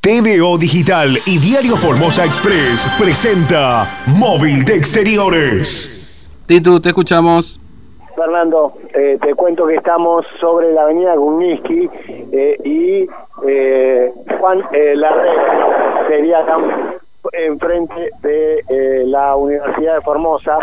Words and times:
TVO 0.00 0.56
Digital 0.56 1.18
y 1.26 1.36
Diario 1.36 1.76
Formosa 1.76 2.24
Express 2.24 2.86
presenta 2.98 3.86
Móvil 4.06 4.64
de 4.64 4.74
Exteriores. 4.76 6.26
Titu, 6.46 6.80
te 6.80 6.88
escuchamos. 6.88 7.60
Fernando, 8.16 8.72
eh, 8.94 9.18
te 9.20 9.34
cuento 9.34 9.66
que 9.66 9.74
estamos 9.74 10.24
sobre 10.40 10.72
la 10.72 10.84
avenida 10.84 11.14
Gumniski 11.16 11.90
eh, 12.32 12.56
y 12.64 13.06
eh, 13.46 14.10
Juan 14.40 14.60
eh, 14.72 14.96
Larrea 14.96 16.06
sería 16.08 16.38
acá 16.38 16.54
enfrente 17.34 18.08
de 18.22 18.64
eh, 18.70 19.04
la 19.04 19.36
Universidad 19.36 19.96
de 19.96 20.00
Formosa. 20.00 20.56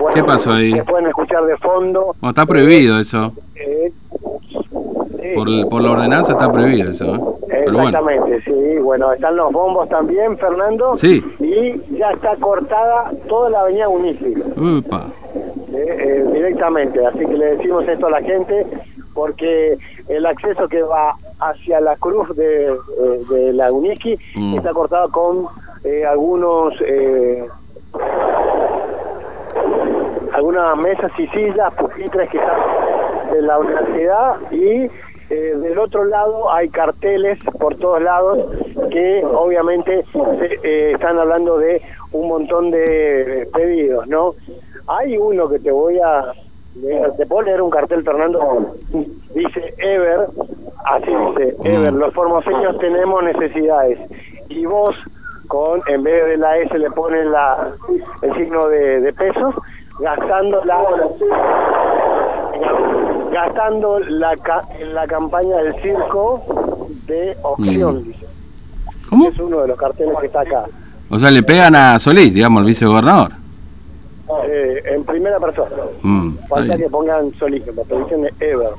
Bueno, 0.00 0.14
¿Qué 0.14 0.24
pasó 0.24 0.54
ahí? 0.54 0.72
Se 0.72 0.84
pueden 0.84 1.08
escuchar 1.08 1.44
de 1.44 1.58
fondo. 1.58 2.14
Bueno, 2.20 2.30
está 2.30 2.46
prohibido 2.46 2.98
eso. 2.98 3.34
Eh, 3.54 3.92
sí. 5.20 5.28
Por, 5.34 5.68
por 5.68 5.82
la 5.82 5.90
ordenanza 5.90 6.32
está 6.32 6.50
prohibido 6.50 6.90
eso. 6.90 7.38
Exactamente, 7.52 8.40
sí. 8.42 8.78
Bueno, 8.78 9.12
están 9.12 9.36
los 9.36 9.52
bombos 9.52 9.88
también, 9.88 10.36
Fernando. 10.38 10.96
Sí. 10.96 11.22
Y 11.40 11.96
ya 11.98 12.10
está 12.12 12.36
cortada 12.36 13.12
toda 13.28 13.50
la 13.50 13.60
avenida. 13.62 13.88
Upa. 13.88 15.06
eh, 15.74 15.96
eh, 15.98 16.24
directamente. 16.32 17.04
Así 17.06 17.18
que 17.20 17.32
le 17.34 17.56
decimos 17.56 17.86
esto 17.88 18.06
a 18.06 18.10
la 18.10 18.22
gente 18.22 18.66
porque 19.14 19.76
el 20.08 20.24
acceso 20.26 20.68
que 20.68 20.82
va 20.82 21.14
hacia 21.40 21.80
la 21.80 21.96
cruz 21.96 22.34
de, 22.36 22.66
eh, 22.66 23.20
de 23.30 23.52
la 23.52 23.70
Uniski 23.72 24.16
Mm. 24.36 24.56
está 24.58 24.72
cortado 24.72 25.10
con 25.10 25.46
eh, 25.84 26.04
algunos 26.06 26.74
eh, 26.86 27.46
algunas 30.32 30.76
mesas 30.78 31.10
y 31.18 31.26
sillas 31.28 31.72
pupitres 31.74 32.28
que 32.30 32.38
están 32.38 33.32
de 33.32 33.42
la 33.42 33.58
universidad 33.58 34.36
y 34.50 34.88
eh, 35.32 35.56
del 35.56 35.78
otro 35.78 36.04
lado 36.04 36.52
hay 36.52 36.68
carteles 36.68 37.38
por 37.58 37.74
todos 37.76 38.02
lados 38.02 38.38
que 38.90 39.24
obviamente 39.24 40.04
eh, 40.62 40.92
están 40.92 41.18
hablando 41.18 41.56
de 41.56 41.80
un 42.12 42.28
montón 42.28 42.70
de 42.70 43.48
pedidos, 43.54 44.06
¿no? 44.08 44.34
Hay 44.88 45.16
uno 45.16 45.48
que 45.48 45.58
te 45.58 45.70
voy 45.70 45.98
a 46.00 46.34
te 47.16 47.24
puedo 47.26 47.42
leer 47.42 47.62
un 47.62 47.70
cartel, 47.70 48.04
Fernando, 48.04 48.74
dice 49.34 49.74
Ever, 49.78 50.26
así 50.84 51.10
dice, 51.10 51.56
Ever, 51.64 51.94
los 51.94 52.12
formoseños 52.12 52.78
tenemos 52.78 53.24
necesidades 53.24 53.98
y 54.50 54.66
vos 54.66 54.94
con, 55.48 55.80
en 55.86 56.02
vez 56.02 56.26
de 56.28 56.36
la 56.36 56.52
S 56.56 56.78
le 56.78 56.90
ponen 56.90 57.32
la, 57.32 57.72
el 58.20 58.34
signo 58.34 58.68
de, 58.68 59.00
de 59.00 59.12
pesos, 59.14 59.54
gastando 59.98 60.62
la 60.64 60.82
gastando 63.32 63.98
la 64.00 64.36
ca- 64.36 64.68
en 64.78 64.94
la 64.94 65.06
campaña 65.06 65.56
del 65.58 65.74
circo 65.82 66.42
de 67.06 67.36
opción, 67.42 68.04
Mm. 68.08 68.12
¿Cómo? 69.08 69.28
Es 69.28 69.38
uno 69.38 69.60
de 69.60 69.68
los 69.68 69.78
carteles 69.78 70.14
que 70.20 70.26
está 70.26 70.40
acá. 70.40 70.64
O 71.10 71.18
sea, 71.18 71.30
le 71.30 71.42
pegan 71.42 71.74
a 71.74 71.98
Solís, 71.98 72.32
digamos, 72.32 72.60
el 72.60 72.66
vicegobernador. 72.66 73.32
Eh, 74.48 74.82
en 74.94 75.04
primera 75.04 75.38
persona. 75.38 75.70
Mm, 76.02 76.30
Falta 76.48 76.76
que 76.78 76.88
pongan 76.88 77.30
solísimo, 77.34 77.82
pero 77.86 78.04
dicen 78.04 78.28
Ever. 78.40 78.70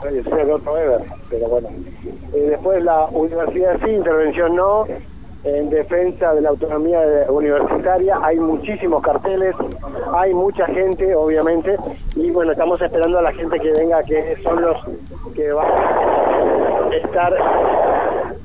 Puede 0.00 0.22
ser 0.22 0.50
otro 0.52 0.78
Ever, 0.78 1.00
pero 1.28 1.48
bueno. 1.48 1.68
Eh, 2.34 2.46
después 2.50 2.82
la 2.84 3.06
universidad 3.06 3.76
sí, 3.84 3.90
intervención 3.90 4.54
no. 4.54 4.84
En 5.46 5.70
defensa 5.70 6.34
de 6.34 6.40
la 6.40 6.48
autonomía 6.48 6.98
universitaria 7.28 8.18
hay 8.20 8.36
muchísimos 8.40 9.00
carteles, 9.00 9.54
hay 10.12 10.34
mucha 10.34 10.66
gente, 10.66 11.14
obviamente, 11.14 11.76
y 12.16 12.30
bueno, 12.32 12.50
estamos 12.50 12.80
esperando 12.82 13.20
a 13.20 13.22
la 13.22 13.32
gente 13.32 13.58
que 13.60 13.70
venga, 13.70 14.02
que 14.02 14.36
son 14.42 14.60
los 14.60 14.76
que 15.36 15.52
van 15.52 15.66
a 15.70 16.96
estar 16.96 17.32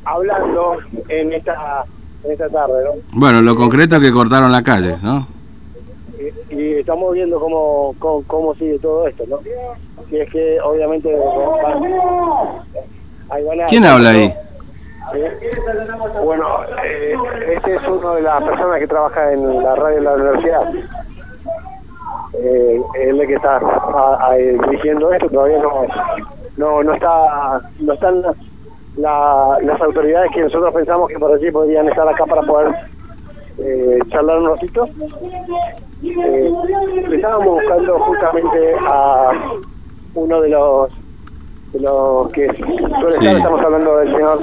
hablando 0.06 0.78
en 1.10 1.34
esta, 1.34 1.84
en 2.24 2.32
esta 2.34 2.50
tarde, 2.50 2.84
¿no? 2.86 2.92
Bueno, 3.14 3.42
lo 3.42 3.56
concreto 3.56 3.96
es 3.96 4.02
que 4.02 4.12
cortaron 4.12 4.52
la 4.52 4.62
calle, 4.62 4.98
¿no? 5.02 5.28
y, 6.52 6.56
y 6.56 6.74
estamos 6.80 7.14
viendo 7.14 7.40
cómo, 7.40 7.96
cómo, 7.98 8.24
cómo 8.28 8.54
sigue 8.56 8.78
todo 8.78 9.08
esto, 9.08 9.24
¿no? 9.28 9.40
Si 10.08 10.18
es 10.18 10.30
que 10.30 10.60
obviamente 10.62 11.12
van- 11.64 11.84
ahí 13.32 13.44
van 13.44 13.62
a- 13.62 13.66
¿Quién 13.66 13.86
habla 13.86 14.10
ahí? 14.12 14.32
Bueno, 16.24 16.46
eh, 16.84 17.16
este 17.56 17.76
es 17.76 17.88
uno 17.88 18.14
de 18.16 18.22
las 18.22 18.44
personas 18.44 18.80
que 18.80 18.88
trabaja 18.88 19.32
en 19.34 19.64
la 19.64 19.76
radio 19.76 19.96
de 19.96 20.02
la 20.02 20.14
universidad. 20.16 20.74
Eh, 22.34 22.82
él 22.96 23.16
es 23.16 23.22
el 23.22 23.28
que 23.28 23.34
está 23.36 23.58
a- 23.58 24.28
a- 24.32 24.36
dirigiendo 24.36 25.12
esto, 25.12 25.28
todavía 25.28 25.60
no, 25.60 25.84
no, 26.58 26.84
no 26.84 26.94
está, 26.94 27.62
no 27.80 27.94
están 27.94 28.22
la- 28.98 29.58
las 29.64 29.82
autoridades 29.82 30.32
que 30.34 30.42
nosotros 30.42 30.72
pensamos 30.74 31.10
que 31.10 31.20
por 31.20 31.34
allí 31.34 31.52
podrían 31.52 31.88
estar 31.90 32.08
acá 32.08 32.26
para 32.26 32.42
poder 32.44 32.74
eh, 33.58 34.00
charlar 34.10 34.38
un 34.40 34.46
ratito. 34.46 34.88
Eh, 36.04 36.52
estábamos 37.12 37.46
buscando 37.62 38.00
justamente 38.00 38.76
a 38.90 39.30
uno 40.16 40.42
de 40.42 40.50
los 40.50 40.90
de 41.74 41.80
los 41.80 42.28
que 42.32 42.48
suele 42.48 43.12
Sí. 43.18 43.26
estar, 43.26 43.38
estamos 43.38 43.62
hablando 43.62 43.98
del 43.98 44.12
señor 44.14 44.40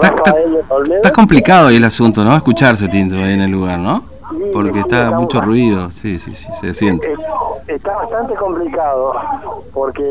Rafael 0.00 0.52
de 0.52 0.62
Olmedo. 0.68 0.96
está 0.96 1.12
complicado 1.12 1.68
ahí 1.68 1.76
el 1.76 1.84
asunto, 1.84 2.24
¿no? 2.24 2.34
Escucharse, 2.36 2.88
Tinto, 2.88 3.16
ahí 3.16 3.32
en 3.34 3.40
el 3.42 3.50
lugar, 3.50 3.78
¿no? 3.78 4.04
Porque 4.52 4.80
está 4.80 5.10
mucho 5.12 5.40
ruido, 5.40 5.90
sí, 5.90 6.18
sí, 6.18 6.34
sí, 6.34 6.46
se 6.60 6.74
siente. 6.74 7.12
Está 7.66 7.94
bastante 7.96 8.34
complicado 8.34 9.12
porque 9.72 10.02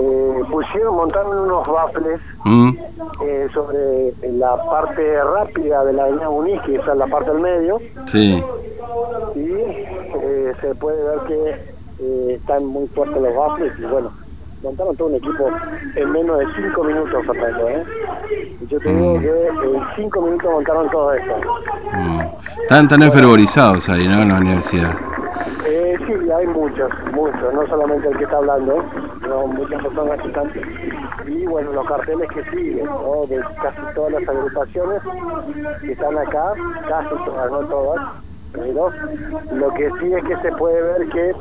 eh, 0.00 0.40
pusieron, 0.50 0.96
montaron 0.96 1.38
unos 1.40 1.66
baffles 1.66 2.20
Mm, 2.44 2.76
eh, 3.24 3.48
sobre 3.54 4.12
la 4.32 4.56
parte 4.66 5.22
rápida 5.22 5.82
de 5.84 5.92
la 5.94 6.02
avenida 6.04 6.28
Uniski, 6.28 6.74
esa 6.74 6.92
es 6.92 6.98
la 6.98 7.06
parte 7.06 7.30
del 7.30 7.40
medio, 7.40 7.78
sí. 8.06 8.42
y 9.34 9.40
eh, 9.50 10.52
se 10.60 10.74
puede 10.74 11.02
ver 11.02 11.18
que 11.26 11.50
eh, 12.00 12.34
están 12.38 12.66
muy 12.66 12.86
fuertes 12.88 13.22
los 13.22 13.34
baffles 13.34 13.72
y 13.78 13.82
bueno, 13.84 14.10
montaron 14.64 14.96
todo 14.96 15.08
un 15.08 15.14
equipo 15.16 15.48
en 15.94 16.10
menos 16.12 16.38
de 16.38 16.46
5 16.56 16.84
minutos, 16.84 17.26
Fernando, 17.26 17.68
¿eh? 17.68 17.84
Yo 18.68 18.78
te 18.80 18.88
digo 18.92 19.16
Mm. 19.16 19.20
que 19.20 19.46
en 19.46 19.82
5 19.96 20.20
minutos 20.22 20.50
montaron 20.50 20.90
todo 20.90 21.12
esto. 21.12 21.34
Mm. 21.92 22.20
Están 22.62 22.88
tan 22.88 23.02
enfervorizados 23.02 23.88
ahí, 23.90 24.08
¿no? 24.08 24.22
En 24.22 24.28
la 24.30 24.38
universidad. 24.38 24.92
Eh, 25.66 25.96
sí, 26.06 26.12
hay 26.30 26.46
muchos, 26.46 26.90
muchos, 27.12 27.54
no 27.54 27.66
solamente 27.66 28.08
el 28.08 28.16
que 28.16 28.24
está 28.24 28.36
hablando, 28.36 28.84
sino 29.22 29.46
muchas 29.48 29.82
personas 29.82 30.20
que 30.20 30.28
están. 30.28 30.50
Y 31.26 31.46
bueno, 31.46 31.72
los 31.72 31.86
carteles 31.86 32.28
que 32.30 32.44
siguen, 32.50 32.86
¿no? 32.86 33.26
de 33.28 33.40
casi 33.62 33.80
todas 33.94 34.12
las 34.12 34.28
agrupaciones 34.28 35.02
que 35.80 35.92
están 35.92 36.16
acá, 36.18 36.52
casi 36.88 37.14
todas, 37.24 37.50
no 37.50 37.58
todas, 37.66 38.06
pero 38.52 38.90
lo 39.54 39.74
que 39.74 39.90
sí 40.00 40.12
es 40.12 40.24
que 40.24 40.36
se 40.42 40.52
puede 40.56 40.80
ver 40.82 41.08
que 41.08 41.34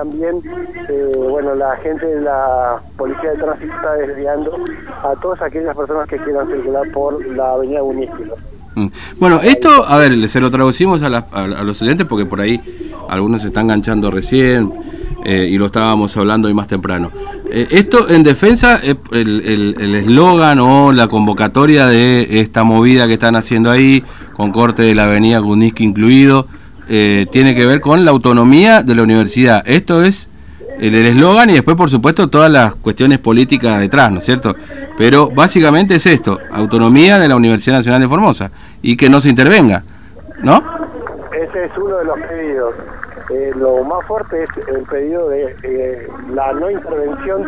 también, 0.00 0.42
eh, 0.90 1.12
bueno, 1.16 1.54
la 1.54 1.74
gente 1.78 2.04
de 2.06 2.20
la 2.20 2.80
Policía 2.98 3.30
de 3.32 3.38
Tránsito 3.38 3.72
está 3.74 3.92
desviando 3.94 4.52
a 5.02 5.18
todas 5.22 5.40
aquellas 5.40 5.74
personas 5.74 6.06
que 6.08 6.18
quieran 6.18 6.46
circular 6.48 6.82
por 6.92 7.26
la 7.34 7.52
avenida 7.52 7.82
Uniski. 7.82 8.22
¿no? 8.28 8.82
Mm. 8.82 8.90
Bueno, 9.18 9.40
esto, 9.42 9.70
a 9.88 9.96
ver, 9.96 10.28
se 10.28 10.38
lo 10.40 10.50
traducimos 10.50 11.02
a, 11.02 11.08
las- 11.08 11.24
a- 11.32 11.46
los 11.64 11.80
oyentes 11.80 12.06
porque 12.06 12.26
por 12.26 12.42
ahí 12.42 12.60
algunos 13.08 13.40
se 13.40 13.48
están 13.48 13.64
enganchando 13.64 14.10
recién 14.10 14.70
eh, 15.24 15.48
y 15.50 15.56
lo 15.56 15.66
estábamos 15.66 16.14
hablando 16.18 16.46
hoy 16.48 16.52
más 16.54 16.66
temprano. 16.66 17.10
Eh, 17.50 17.66
esto 17.70 18.10
en 18.10 18.22
defensa, 18.22 18.78
eh, 18.82 18.96
el 19.12 19.94
eslogan 19.94 20.58
o 20.60 20.92
la 20.92 21.08
convocatoria 21.08 21.86
de 21.86 22.40
esta 22.40 22.64
movida 22.64 23.06
que 23.06 23.14
están 23.14 23.34
haciendo 23.34 23.70
ahí, 23.70 24.04
con 24.36 24.52
corte 24.52 24.82
de 24.82 24.94
la 24.94 25.04
avenida 25.04 25.38
Guniski 25.38 25.82
incluido, 25.84 26.46
eh, 26.88 27.26
tiene 27.30 27.54
que 27.54 27.66
ver 27.66 27.80
con 27.80 28.04
la 28.04 28.10
autonomía 28.10 28.82
de 28.82 28.94
la 28.94 29.02
universidad. 29.02 29.62
Esto 29.66 30.02
es 30.02 30.28
el 30.78 30.94
eslogan 30.94 31.50
y 31.50 31.54
después, 31.54 31.76
por 31.76 31.90
supuesto, 31.90 32.28
todas 32.28 32.50
las 32.50 32.74
cuestiones 32.74 33.18
políticas 33.18 33.80
detrás, 33.80 34.10
¿no 34.10 34.18
es 34.18 34.24
cierto? 34.24 34.54
Pero 34.98 35.30
básicamente 35.30 35.96
es 35.96 36.06
esto, 36.06 36.38
autonomía 36.52 37.18
de 37.18 37.28
la 37.28 37.36
Universidad 37.36 37.76
Nacional 37.76 38.00
de 38.00 38.08
Formosa 38.08 38.50
y 38.82 38.96
que 38.96 39.08
no 39.08 39.20
se 39.20 39.28
intervenga, 39.28 39.84
¿no? 40.42 40.62
Ese 41.32 41.64
es 41.64 41.72
uno 41.78 41.96
de 41.96 42.04
los 42.04 42.18
pedidos. 42.20 42.74
Eh, 43.30 43.50
lo 43.56 43.82
más 43.82 44.06
fuerte 44.06 44.44
es 44.44 44.50
el 44.68 44.82
pedido 44.84 45.28
de 45.28 45.56
eh, 45.64 46.06
la 46.32 46.52
no 46.52 46.70
intervención 46.70 47.44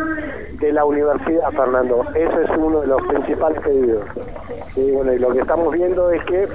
de 0.59 0.73
la 0.73 0.83
universidad, 0.83 1.49
Fernando. 1.51 2.03
Ese 2.15 2.43
es 2.43 2.49
uno 2.57 2.81
de 2.81 2.87
los 2.87 3.01
principales 3.03 3.61
pedidos. 3.61 4.03
Y 4.75 4.91
bueno, 4.91 5.13
y 5.13 5.19
lo 5.19 5.29
que 5.31 5.39
estamos 5.39 5.71
viendo 5.73 6.11
es 6.11 6.21
que 6.25 6.47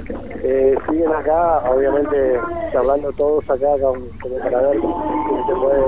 eh, 0.43 0.77
siguen 0.89 1.11
acá, 1.11 1.63
obviamente, 1.71 2.39
charlando 2.71 3.11
todos 3.13 3.43
acá 3.49 3.67
con- 3.81 4.07
como 4.21 4.37
para 4.43 4.61
ver 4.61 4.75
si 4.79 5.47
se 5.47 5.55
puede... 5.59 5.79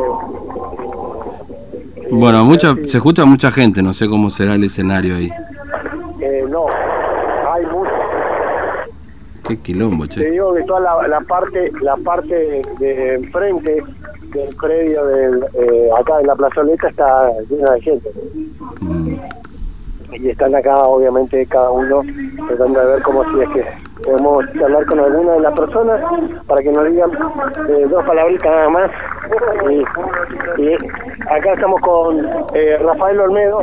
eh, 1.98 2.08
Bueno, 2.12 2.44
mucha, 2.46 2.74
si- 2.74 2.86
se 2.86 2.98
escucha 2.98 3.26
mucha 3.26 3.52
gente, 3.52 3.84
no 3.84 3.94
sé 3.94 4.08
cómo 4.10 4.30
será 4.30 4.56
el 4.56 4.64
escenario 4.64 5.16
ahí. 5.16 5.30
eh, 6.22 6.44
no. 6.50 6.66
Qué 9.48 9.58
quilombo, 9.58 10.06
Te 10.08 10.16
che. 10.22 10.30
digo 10.32 10.54
que 10.54 10.64
toda 10.64 10.80
la, 10.82 11.08
la 11.08 11.22
parte 11.22 11.72
la 11.82 11.96
parte 11.98 12.34
de, 12.36 12.62
de 12.80 13.14
enfrente 13.16 13.84
del 14.34 14.56
predio 14.56 15.06
del, 15.06 15.44
eh, 15.54 15.90
acá 15.98 16.20
en 16.20 16.28
la 16.28 16.36
plazoleta 16.36 16.90
está 16.90 17.32
llena 17.50 17.72
de 17.74 17.82
gente. 17.82 18.10
Mm. 18.82 18.97
Y 20.14 20.30
están 20.30 20.56
acá 20.56 20.76
obviamente 20.84 21.46
cada 21.48 21.72
uno 21.72 22.02
tratando 22.48 22.80
de 22.80 22.86
ver 22.86 23.02
cómo 23.04 23.24
si 23.24 23.42
es 23.42 23.50
que 23.50 23.66
podemos 24.04 24.46
hablar 24.64 24.86
con 24.86 25.00
alguna 25.00 25.34
de 25.34 25.40
las 25.42 25.54
personas 25.54 26.02
para 26.46 26.62
que 26.62 26.72
nos 26.72 26.90
digan 26.90 27.12
eh, 27.70 27.86
dos 27.90 28.06
palabritas 28.06 28.52
nada 28.52 28.70
más. 28.70 28.92
Y, 29.70 30.62
y 30.62 30.74
acá 31.30 31.54
estamos 31.54 31.82
con 31.82 32.26
eh, 32.54 32.78
Rafael 32.80 33.20
Olmedo. 33.20 33.62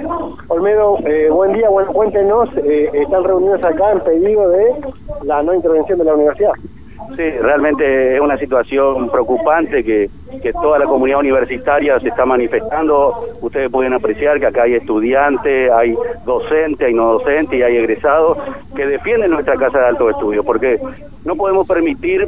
Olmedo, 0.48 0.98
eh, 1.06 1.28
buen 1.30 1.52
día, 1.52 1.68
bueno, 1.68 1.92
cuéntenos 1.92 2.48
eh, 2.58 2.90
están 2.92 3.24
reunidos 3.24 3.64
acá 3.64 3.92
en 3.92 4.00
pedido 4.00 4.48
de 4.48 4.74
la 5.22 5.42
no 5.42 5.54
intervención 5.54 5.98
de 5.98 6.04
la 6.04 6.14
universidad 6.14 6.52
Sí, 7.16 7.30
realmente 7.40 8.14
es 8.14 8.20
una 8.20 8.36
situación 8.38 9.10
preocupante 9.10 9.84
que, 9.84 10.08
que 10.42 10.52
toda 10.52 10.78
la 10.78 10.86
comunidad 10.86 11.20
universitaria 11.20 12.00
se 12.00 12.08
está 12.08 12.24
manifestando. 12.24 13.14
Ustedes 13.40 13.70
pueden 13.70 13.92
apreciar 13.92 14.40
que 14.40 14.46
acá 14.46 14.62
hay 14.62 14.74
estudiantes, 14.74 15.70
hay 15.70 15.94
docentes, 16.24 16.86
hay 16.86 16.94
no 16.94 17.12
docentes 17.14 17.58
y 17.58 17.62
hay 17.62 17.76
egresados 17.76 18.38
que 18.74 18.86
defienden 18.86 19.30
nuestra 19.30 19.56
casa 19.56 19.78
de 19.78 19.86
alto 19.86 20.10
estudio, 20.10 20.42
porque 20.42 20.80
no 21.24 21.36
podemos 21.36 21.66
permitir 21.66 22.26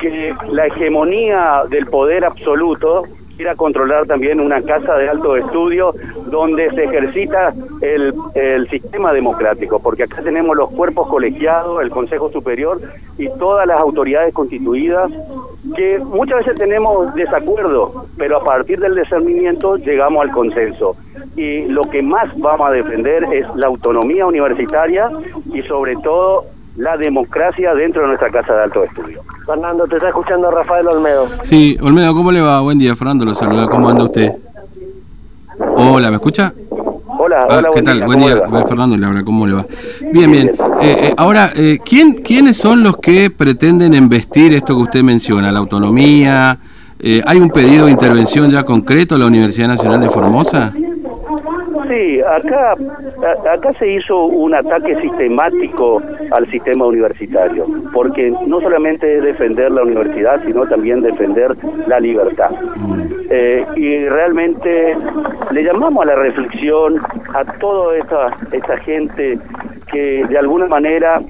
que 0.00 0.34
la 0.50 0.66
hegemonía 0.66 1.62
del 1.70 1.86
poder 1.86 2.24
absoluto 2.24 3.04
quiera 3.38 3.54
controlar 3.54 4.04
también 4.06 4.40
una 4.40 4.60
casa 4.62 4.96
de 4.96 5.08
alto 5.08 5.36
estudio 5.36 5.94
donde 6.26 6.68
se 6.72 6.82
ejercita 6.82 7.54
el, 7.80 8.12
el, 8.34 8.68
sistema 8.68 9.12
democrático, 9.12 9.78
porque 9.78 10.02
acá 10.02 10.22
tenemos 10.22 10.56
los 10.56 10.70
cuerpos 10.72 11.06
colegiados, 11.06 11.80
el 11.80 11.88
Consejo 11.88 12.32
Superior 12.32 12.80
y 13.16 13.28
todas 13.38 13.64
las 13.68 13.78
autoridades 13.78 14.34
constituidas 14.34 15.12
que 15.76 16.00
muchas 16.00 16.38
veces 16.38 16.56
tenemos 16.56 17.14
desacuerdo, 17.14 18.06
pero 18.16 18.38
a 18.38 18.44
partir 18.44 18.80
del 18.80 18.96
discernimiento 18.96 19.76
llegamos 19.76 20.24
al 20.24 20.32
consenso. 20.32 20.96
Y 21.36 21.66
lo 21.66 21.82
que 21.82 22.02
más 22.02 22.36
vamos 22.38 22.68
a 22.68 22.72
defender 22.72 23.22
es 23.32 23.46
la 23.54 23.68
autonomía 23.68 24.26
universitaria 24.26 25.12
y 25.54 25.62
sobre 25.62 25.94
todo 26.02 26.44
la 26.78 26.96
democracia 26.96 27.74
dentro 27.74 28.02
de 28.02 28.08
nuestra 28.08 28.30
casa 28.30 28.54
de 28.54 28.62
alto 28.64 28.84
estudio. 28.84 29.20
Fernando, 29.44 29.84
te 29.86 29.96
está 29.96 30.08
escuchando 30.08 30.50
Rafael 30.50 30.86
Olmedo. 30.86 31.28
Sí, 31.42 31.76
Olmedo, 31.82 32.14
¿cómo 32.14 32.30
le 32.32 32.40
va? 32.40 32.60
Buen 32.60 32.78
día, 32.78 32.94
Fernando, 32.94 33.24
lo 33.24 33.34
saluda. 33.34 33.66
¿Cómo 33.68 33.88
anda 33.88 34.04
usted? 34.04 34.32
Hola, 35.76 36.10
¿me 36.10 36.16
escucha? 36.16 36.52
Hola, 37.20 37.38
Ah, 37.48 37.58
hola, 37.58 37.62
¿Qué 37.62 37.68
buen 37.70 37.84
tal? 37.84 37.96
día, 37.96 38.06
Buen 38.06 38.18
¿cómo 38.20 38.30
día, 38.32 38.46
va? 38.46 38.64
Fernando 38.66 39.06
habla, 39.06 39.24
¿cómo 39.24 39.46
le 39.46 39.54
va? 39.54 39.66
Bien, 40.12 40.30
bien. 40.30 40.48
Eh, 40.80 40.96
eh, 41.08 41.14
ahora, 41.16 41.50
eh, 41.56 41.78
¿quién, 41.84 42.14
¿quiénes 42.14 42.56
son 42.56 42.84
los 42.84 42.96
que 42.98 43.28
pretenden 43.30 43.92
embestir 43.94 44.54
esto 44.54 44.76
que 44.76 44.82
usted 44.84 45.02
menciona? 45.02 45.50
¿La 45.50 45.58
autonomía? 45.58 46.58
Eh, 47.00 47.22
¿Hay 47.26 47.38
un 47.38 47.50
pedido 47.50 47.86
de 47.86 47.90
intervención 47.92 48.50
ya 48.50 48.62
concreto 48.62 49.16
a 49.16 49.18
la 49.18 49.26
Universidad 49.26 49.66
Nacional 49.66 50.00
de 50.00 50.08
Formosa? 50.08 50.72
Sí, 51.98 52.20
acá, 52.20 52.76
acá 53.52 53.72
se 53.76 53.88
hizo 53.90 54.26
un 54.26 54.54
ataque 54.54 54.94
sistemático 55.00 56.00
al 56.30 56.48
sistema 56.48 56.86
universitario, 56.86 57.66
porque 57.92 58.32
no 58.46 58.60
solamente 58.60 59.16
es 59.16 59.24
defender 59.24 59.72
la 59.72 59.82
universidad, 59.82 60.40
sino 60.46 60.62
también 60.66 61.00
defender 61.00 61.56
la 61.88 61.98
libertad. 61.98 62.50
Eh, 63.30 63.66
y 63.74 63.98
realmente 64.10 64.96
le 65.50 65.64
llamamos 65.64 66.04
a 66.04 66.06
la 66.06 66.14
reflexión 66.14 67.00
a 67.34 67.44
toda 67.58 67.96
esta, 67.96 68.32
esta 68.52 68.76
gente 68.78 69.36
que 69.90 70.24
de 70.24 70.38
alguna 70.38 70.68
manera 70.68 71.20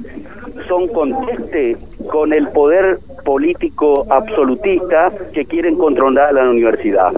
son 0.68 0.86
conteste 0.88 1.76
con 2.10 2.34
el 2.34 2.46
poder 2.48 2.98
político 3.32 4.06
absolutista 4.08 5.10
que 5.34 5.44
quieren 5.44 5.76
controlar 5.76 6.32
la 6.32 6.48
universidad. 6.48 7.12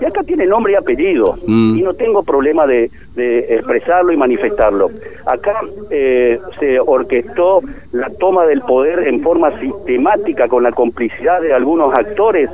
Y 0.00 0.04
acá 0.04 0.22
tiene 0.22 0.46
nombre 0.46 0.74
y 0.74 0.76
apellido, 0.76 1.34
Mm. 1.44 1.76
y 1.78 1.82
no 1.82 1.92
tengo 1.94 2.22
problema 2.22 2.68
de, 2.68 2.88
de 3.16 3.38
expresarlo 3.56 4.12
y 4.12 4.16
manifestarlo. 4.16 4.90
Acá 5.26 5.54
eh, 5.90 6.38
se 6.60 6.78
orquestó 6.78 7.62
la 7.90 8.08
toma 8.10 8.46
del 8.46 8.60
poder 8.60 9.08
en 9.08 9.20
forma 9.22 9.58
sistemática 9.58 10.46
con 10.46 10.62
la 10.62 10.70
complicidad 10.70 11.40
de 11.40 11.52
algunos 11.52 11.92
actores, 11.98 12.48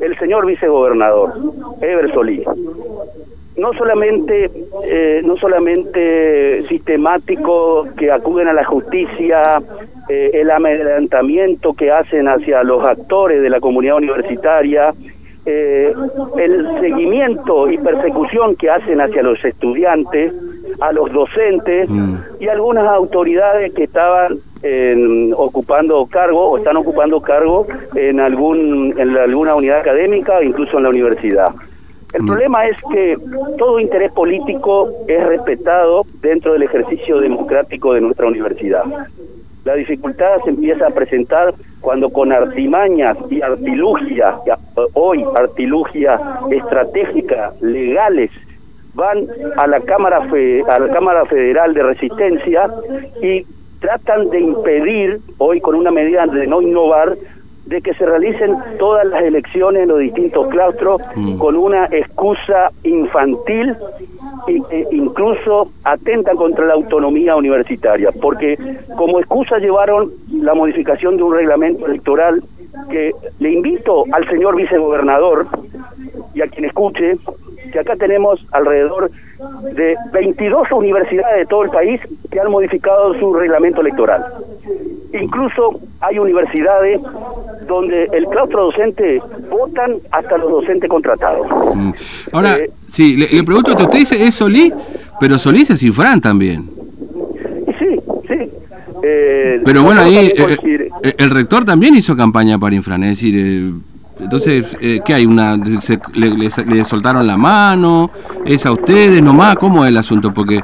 el 0.00 0.16
señor 0.18 0.46
vicegobernador, 0.46 1.34
Ever 1.82 2.10
Solís 2.14 2.46
no 3.56 3.72
solamente 3.72 4.50
eh, 4.84 5.22
no 5.24 5.36
solamente 5.36 6.64
sistemático 6.68 7.86
que 7.96 8.10
acuden 8.10 8.48
a 8.48 8.52
la 8.52 8.64
justicia 8.64 9.60
eh, 10.08 10.30
el 10.34 10.50
amedrentamiento 10.50 11.72
que 11.74 11.90
hacen 11.90 12.28
hacia 12.28 12.62
los 12.62 12.84
actores 12.86 13.40
de 13.42 13.50
la 13.50 13.60
comunidad 13.60 13.96
universitaria 13.96 14.92
eh, 15.46 15.92
el 16.38 16.80
seguimiento 16.80 17.70
y 17.70 17.78
persecución 17.78 18.56
que 18.56 18.68
hacen 18.68 19.00
hacia 19.00 19.22
los 19.22 19.42
estudiantes 19.44 20.32
a 20.80 20.92
los 20.92 21.10
docentes 21.12 21.88
Mm. 21.88 22.16
y 22.40 22.48
algunas 22.48 22.86
autoridades 22.88 23.72
que 23.72 23.84
estaban 23.84 24.38
en- 24.62 25.32
ocupando 25.36 26.06
cargo 26.06 26.50
o 26.50 26.58
están 26.58 26.76
ocupando 26.76 27.20
cargo 27.20 27.66
en 27.94 28.18
algún 28.20 28.94
en 28.98 29.16
alguna 29.16 29.54
unidad 29.54 29.78
académica 29.80 30.42
incluso 30.42 30.76
en 30.78 30.82
la 30.82 30.88
universidad 30.90 31.48
el 32.12 32.24
problema 32.24 32.66
es 32.66 32.76
que 32.92 33.16
todo 33.58 33.78
interés 33.80 34.10
político 34.12 34.88
es 35.08 35.22
respetado 35.26 36.04
dentro 36.22 36.52
del 36.52 36.62
ejercicio 36.62 37.20
democrático 37.20 37.92
de 37.94 38.00
nuestra 38.00 38.26
universidad. 38.28 38.84
La 39.64 39.74
dificultad 39.74 40.38
se 40.44 40.50
empieza 40.50 40.86
a 40.86 40.90
presentar 40.90 41.52
cuando 41.80 42.08
con 42.10 42.32
artimañas 42.32 43.18
y 43.30 43.40
eh, 43.40 43.42
hoy 44.94 45.24
artilugias 45.34 46.20
estratégicas, 46.50 47.60
legales, 47.60 48.30
van 48.94 49.26
a 49.56 49.66
la 49.66 49.80
Cámara 49.80 50.22
Fe- 50.30 50.62
a 50.68 50.78
la 50.78 50.88
Cámara 50.88 51.24
Federal 51.26 51.74
de 51.74 51.82
Resistencia 51.82 52.70
y 53.20 53.44
tratan 53.80 54.30
de 54.30 54.40
impedir 54.40 55.18
hoy 55.38 55.60
con 55.60 55.74
una 55.74 55.90
medida 55.90 56.26
de 56.26 56.46
no 56.46 56.62
innovar 56.62 57.16
de 57.66 57.80
que 57.82 57.94
se 57.94 58.06
realicen 58.06 58.56
todas 58.78 59.04
las 59.06 59.22
elecciones 59.22 59.82
en 59.82 59.88
los 59.88 59.98
distintos 59.98 60.48
claustros 60.48 61.00
Mm. 61.16 61.38
con 61.38 61.56
una 61.56 61.84
excusa 61.90 62.70
infantil 62.84 63.74
y 64.46 64.62
que 64.62 64.86
incluso 64.92 65.68
atenta 65.84 66.32
contra 66.34 66.66
la 66.66 66.74
autonomía 66.74 67.36
universitaria, 67.36 68.10
porque 68.20 68.56
como 68.96 69.18
excusa 69.18 69.58
llevaron 69.58 70.10
la 70.32 70.54
modificación 70.54 71.16
de 71.16 71.22
un 71.22 71.34
reglamento 71.34 71.86
electoral 71.86 72.42
que 72.90 73.12
le 73.38 73.52
invito 73.52 74.04
al 74.12 74.28
señor 74.28 74.54
vicegobernador 74.56 75.46
y 76.34 76.42
a 76.42 76.46
quien 76.48 76.66
escuche 76.66 77.16
que 77.72 77.78
acá 77.80 77.96
tenemos 77.96 78.44
alrededor 78.52 79.10
de 79.74 79.96
22 80.12 80.70
universidades 80.72 81.38
de 81.40 81.46
todo 81.46 81.64
el 81.64 81.70
país 81.70 82.00
que 82.30 82.40
han 82.40 82.50
modificado 82.50 83.14
su 83.18 83.34
reglamento 83.34 83.80
electoral. 83.80 84.24
Incluso 85.12 85.80
hay 86.00 86.18
universidades 86.18 87.00
donde 87.66 88.08
el 88.12 88.26
claustro 88.26 88.64
docente 88.66 89.20
votan 89.50 89.96
hasta 90.12 90.36
los 90.38 90.50
docentes 90.50 90.88
contratados. 90.88 91.46
Mm. 91.74 91.90
Ahora, 92.32 92.54
Eh, 92.56 92.70
sí, 92.88 93.16
le, 93.16 93.28
le 93.28 93.42
pregunto, 93.44 93.72
usted 93.72 93.90
dice 93.98 94.22
es 94.26 94.34
Solís, 94.34 94.72
pero 95.20 95.38
Solís 95.38 95.70
es 95.70 95.80
Cifrán 95.80 96.20
también. 96.20 96.68
Sí, 97.78 98.00
sí. 98.28 98.50
Eh, 99.02 99.60
Pero 99.64 99.82
bueno, 99.82 100.00
ahí 100.00 100.16
eh, 100.16 100.58
eh, 101.02 101.14
el 101.18 101.30
rector 101.30 101.64
también 101.64 101.94
hizo 101.94 102.16
campaña 102.16 102.58
para 102.58 102.74
Infran, 102.74 103.02
es 103.04 103.10
decir, 103.10 103.34
eh, 103.38 103.72
entonces, 104.18 104.76
eh, 104.80 105.00
¿qué 105.04 105.12
hay? 105.12 105.26
Una, 105.26 105.58
se- 105.80 106.00
le, 106.14 106.30
le- 106.30 106.48
le 106.74 106.84
soltaron 106.84 107.26
la 107.26 107.36
mano? 107.36 108.10
¿Es 108.46 108.64
a 108.64 108.72
ustedes 108.72 109.22
nomás? 109.22 109.56
¿Cómo 109.56 109.84
es 109.84 109.90
el 109.90 109.96
asunto? 109.98 110.32
Porque 110.32 110.62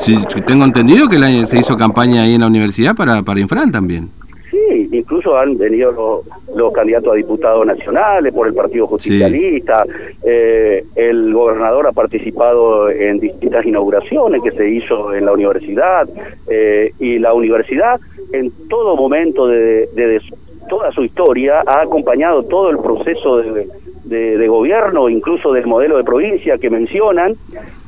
si 0.00 0.16
tengo 0.44 0.64
entendido 0.64 1.08
que 1.08 1.16
la- 1.18 1.46
se 1.46 1.58
hizo 1.60 1.76
campaña 1.76 2.22
ahí 2.22 2.34
en 2.34 2.40
la 2.40 2.48
universidad 2.48 2.96
para, 2.96 3.22
para 3.22 3.38
Infran 3.38 3.70
también. 3.70 4.10
Sí, 4.50 4.88
incluso 4.90 5.36
han 5.38 5.56
venido 5.56 5.92
los, 5.92 6.56
los 6.56 6.72
candidatos 6.72 7.12
a 7.12 7.16
diputados 7.16 7.64
nacionales 7.66 8.32
por 8.34 8.48
el 8.48 8.54
Partido 8.54 8.86
Justicialista. 8.88 9.84
Eh, 10.24 10.84
el 10.96 11.32
gobernador 11.32 11.86
ha 11.86 11.92
participado 11.92 12.90
en 12.90 13.20
distintas 13.20 13.64
inauguraciones 13.64 14.42
que 14.42 14.50
se 14.52 14.68
hizo 14.68 15.14
en 15.14 15.24
la 15.26 15.32
universidad. 15.32 16.08
eh, 16.48 16.92
y 16.98 17.18
la 17.20 17.32
universidad, 17.32 18.00
en 18.32 18.50
todo 18.68 18.96
momento 18.96 19.46
de, 19.46 19.86
de- 19.94 20.06
de 20.06 20.20
toda 20.68 20.90
su 20.92 21.02
historia, 21.04 21.62
ha 21.66 21.82
acompañado 21.82 22.42
todo 22.44 22.70
el 22.70 22.78
proceso 22.78 23.38
de, 23.38 23.66
de- 24.10 24.36
de 24.36 24.48
gobierno, 24.48 25.08
incluso 25.08 25.52
del 25.52 25.66
modelo 25.66 25.96
de 25.96 26.04
provincia 26.04 26.58
que 26.58 26.68
mencionan. 26.68 27.34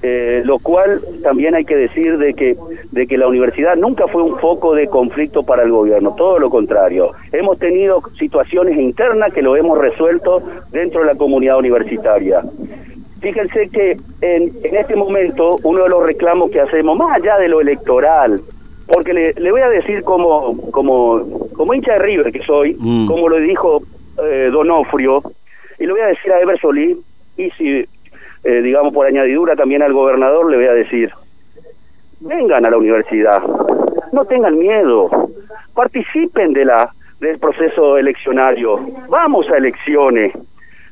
eh, 0.04 0.42
lo 0.44 0.58
cual 0.58 1.00
también 1.22 1.54
hay 1.54 1.64
que 1.64 1.76
decir 1.76 2.18
de 2.18 2.34
que 2.34 2.56
de 2.90 3.06
que 3.06 3.16
la 3.16 3.28
universidad 3.28 3.76
nunca 3.76 4.08
fue 4.08 4.20
un 4.22 4.36
foco 4.40 4.74
de 4.74 4.88
conflicto 4.88 5.44
para 5.44 5.62
el 5.62 5.70
gobierno, 5.70 6.14
todo 6.16 6.40
lo 6.40 6.50
contrario. 6.50 7.12
Hemos 7.30 7.56
tenido 7.60 8.02
situaciones 8.18 8.76
internas 8.80 9.32
que 9.32 9.42
lo 9.42 9.54
hemos 9.54 9.78
resuelto 9.78 10.42
dentro 10.72 11.02
de 11.02 11.06
la 11.06 11.14
comunidad 11.14 11.56
universitaria. 11.58 12.42
Fíjense 13.20 13.68
que 13.68 13.92
en, 14.22 14.42
en 14.64 14.74
este 14.76 14.96
momento 14.96 15.56
uno 15.62 15.84
de 15.84 15.88
los 15.88 16.04
reclamos 16.04 16.50
que 16.50 16.60
hacemos, 16.60 16.98
más 16.98 17.20
allá 17.20 17.38
de 17.38 17.48
lo 17.48 17.60
electoral, 17.60 18.40
porque 18.92 19.12
le, 19.14 19.32
le 19.34 19.52
voy 19.52 19.60
a 19.60 19.68
decir 19.68 20.02
como, 20.02 20.56
como, 20.72 21.48
como 21.56 21.74
hincha 21.74 21.92
de 21.92 21.98
River 22.00 22.32
que 22.32 22.42
soy, 22.42 22.76
Mm. 22.80 23.06
como 23.06 23.28
lo 23.28 23.36
dijo 23.38 23.82
eh, 24.24 24.50
Donofrio, 24.52 25.22
y 25.82 25.86
le 25.86 25.92
voy 25.92 26.00
a 26.00 26.06
decir 26.06 26.32
a 26.32 26.40
Ever 26.40 26.60
Solís, 26.60 26.96
y 27.36 27.50
si, 27.50 27.84
eh, 28.44 28.62
digamos 28.62 28.94
por 28.94 29.04
añadidura 29.04 29.56
también 29.56 29.82
al 29.82 29.92
gobernador, 29.92 30.48
le 30.48 30.58
voy 30.58 30.66
a 30.66 30.74
decir, 30.74 31.10
vengan 32.20 32.64
a 32.64 32.70
la 32.70 32.76
universidad, 32.76 33.42
no 34.12 34.24
tengan 34.26 34.56
miedo, 34.56 35.10
participen 35.74 36.52
de 36.52 36.66
la 36.66 36.88
del 37.18 37.36
proceso 37.40 37.98
eleccionario, 37.98 38.78
vamos 39.08 39.50
a 39.50 39.56
elecciones, 39.56 40.32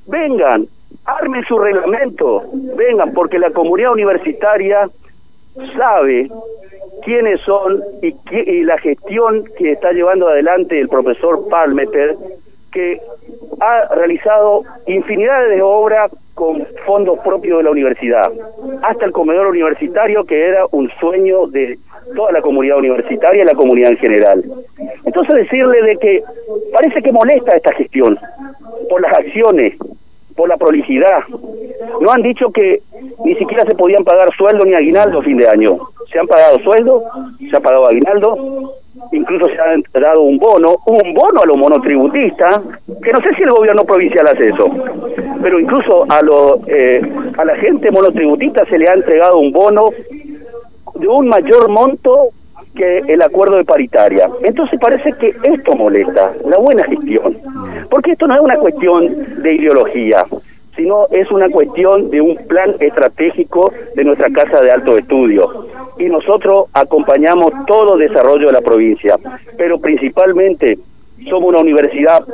vengan, 0.08 0.66
armen 1.04 1.44
su 1.44 1.56
reglamento, 1.56 2.42
vengan, 2.52 3.12
porque 3.12 3.38
la 3.38 3.50
comunidad 3.50 3.92
universitaria 3.92 4.88
sabe 5.76 6.28
quiénes 7.04 7.40
son 7.42 7.80
y, 8.02 8.12
y 8.32 8.64
la 8.64 8.78
gestión 8.78 9.44
que 9.56 9.72
está 9.72 9.92
llevando 9.92 10.26
adelante 10.26 10.80
el 10.80 10.88
profesor 10.88 11.48
Palmeter, 11.48 12.16
que 12.72 13.00
ha 13.60 13.94
realizado 13.94 14.62
infinidad 14.86 15.48
de 15.48 15.62
obras 15.62 16.10
con 16.34 16.66
fondos 16.86 17.18
propios 17.20 17.58
de 17.58 17.64
la 17.64 17.70
universidad, 17.70 18.30
hasta 18.82 19.04
el 19.04 19.12
comedor 19.12 19.46
universitario 19.46 20.24
que 20.24 20.48
era 20.48 20.64
un 20.70 20.90
sueño 21.00 21.46
de 21.48 21.78
toda 22.16 22.32
la 22.32 22.40
comunidad 22.40 22.78
universitaria 22.78 23.42
y 23.42 23.46
la 23.46 23.54
comunidad 23.54 23.90
en 23.90 23.98
general. 23.98 24.44
Entonces 25.04 25.34
decirle 25.34 25.82
de 25.82 25.96
que 25.98 26.22
parece 26.72 27.02
que 27.02 27.12
molesta 27.12 27.56
esta 27.56 27.72
gestión 27.74 28.18
por 28.88 29.00
las 29.02 29.12
acciones, 29.12 29.74
por 30.36 30.48
la 30.48 30.56
prolijidad. 30.56 31.24
No 32.00 32.10
han 32.10 32.22
dicho 32.22 32.50
que 32.50 32.80
ni 33.24 33.34
siquiera 33.36 33.64
se 33.64 33.74
podían 33.74 34.04
pagar 34.04 34.34
sueldo 34.36 34.64
ni 34.64 34.74
aguinaldo 34.74 35.20
a 35.20 35.22
fin 35.22 35.36
de 35.36 35.48
año. 35.48 35.78
Se 36.12 36.18
han 36.18 36.26
pagado 36.26 36.58
sueldo, 36.60 37.02
se 37.50 37.56
ha 37.56 37.60
pagado 37.60 37.88
aguinaldo, 37.88 38.72
incluso 39.12 39.46
se 39.46 39.58
ha 39.60 40.00
dado 40.00 40.22
un 40.22 40.38
bono, 40.38 40.76
un 40.86 41.14
bono 41.14 41.40
a 41.42 41.46
los 41.46 41.56
monotributistas, 41.56 42.60
que 43.02 43.12
no 43.12 43.20
sé 43.20 43.34
si 43.36 43.42
el 43.42 43.50
gobierno 43.50 43.84
provincial 43.84 44.26
hace 44.26 44.46
eso, 44.46 44.66
pero 45.42 45.58
incluso 45.58 46.04
a, 46.08 46.22
lo, 46.22 46.60
eh, 46.66 47.00
a 47.36 47.44
la 47.44 47.56
gente 47.56 47.90
monotributista 47.90 48.64
se 48.66 48.78
le 48.78 48.88
ha 48.88 48.94
entregado 48.94 49.38
un 49.38 49.52
bono 49.52 49.90
de 50.94 51.08
un 51.08 51.28
mayor 51.28 51.70
monto 51.70 52.30
que 52.74 52.98
el 53.08 53.22
acuerdo 53.22 53.56
de 53.56 53.64
paritaria. 53.64 54.28
Entonces 54.42 54.78
parece 54.80 55.12
que 55.18 55.34
esto 55.42 55.74
molesta, 55.74 56.32
la 56.48 56.58
buena 56.58 56.84
gestión, 56.84 57.38
porque 57.90 58.12
esto 58.12 58.26
no 58.26 58.34
es 58.34 58.40
una 58.40 58.56
cuestión 58.56 59.42
de 59.42 59.54
ideología, 59.54 60.24
sino 60.76 61.06
es 61.10 61.30
una 61.30 61.48
cuestión 61.48 62.10
de 62.10 62.20
un 62.20 62.36
plan 62.46 62.74
estratégico 62.80 63.72
de 63.94 64.04
nuestra 64.04 64.30
Casa 64.30 64.60
de 64.60 64.70
Alto 64.70 64.96
Estudio. 64.96 65.66
Y 65.98 66.06
nosotros 66.06 66.66
acompañamos 66.72 67.52
todo 67.66 67.96
desarrollo 67.96 68.46
de 68.46 68.52
la 68.52 68.62
provincia, 68.62 69.16
pero 69.58 69.78
principalmente 69.78 70.78
somos 71.28 71.50
una 71.50 71.58
universidad 71.60 72.24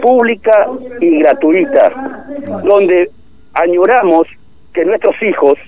pública 0.00 0.68
y 1.00 1.18
gratuita, 1.18 2.24
donde 2.64 3.10
añoramos 3.54 4.26
que 4.72 4.84
nuestros 4.86 5.14
hijos 5.22 5.58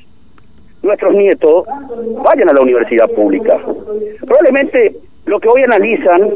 nuestros 0.84 1.14
nietos 1.14 1.64
vayan 2.22 2.50
a 2.50 2.52
la 2.52 2.60
universidad 2.60 3.08
pública. 3.10 3.58
Probablemente 4.26 4.96
lo 5.26 5.40
que 5.40 5.48
hoy 5.48 5.62
analizan 5.62 6.30